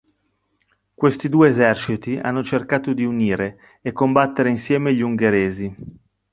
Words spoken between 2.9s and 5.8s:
di unire e combattere insieme gli ungheresi.